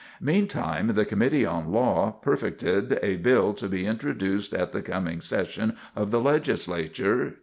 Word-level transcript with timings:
Meantime 0.19 0.87
the 0.95 1.05
Committee 1.05 1.45
on 1.45 1.71
Law 1.71 2.09
perfected 2.09 2.97
a 3.03 3.17
bill 3.17 3.53
to 3.53 3.69
be 3.69 3.85
introduced 3.85 4.51
at 4.51 4.71
the 4.71 4.81
coming 4.81 5.21
session 5.21 5.75
of 5.95 6.09
the 6.09 6.19
Legislature, 6.19 7.37
1865. 7.37 7.39